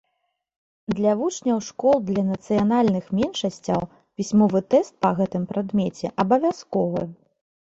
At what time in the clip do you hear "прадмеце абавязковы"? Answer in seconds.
5.53-7.07